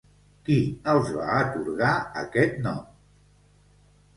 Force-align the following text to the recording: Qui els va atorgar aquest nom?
Qui 0.47 0.55
els 0.93 1.11
va 1.17 1.27
atorgar 1.41 1.91
aquest 2.23 2.59
nom? 2.67 2.81